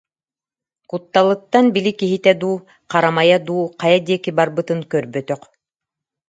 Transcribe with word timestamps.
Кутталыттан 0.89 1.65
били 1.75 1.91
киһитэ 1.99 2.33
дуу, 2.41 2.55
харамайа 2.91 3.37
дуу 3.47 3.63
хайа 3.81 3.99
диэки 4.07 4.31
барбытын 4.37 4.79
көрбөтөх 4.91 5.41